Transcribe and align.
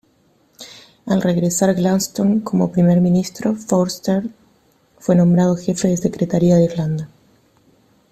Al 1.05 1.21
regresar 1.21 1.75
Gladstone 1.75 2.41
como 2.43 2.71
primer 2.71 2.99
ministro, 3.01 3.55
Forster 3.55 4.23
fue 4.97 5.15
nombrado 5.15 5.55
Jefe 5.55 5.89
de 5.89 5.97
Secretaría 5.97 6.55
de 6.55 6.63
Irlanda. 6.63 7.07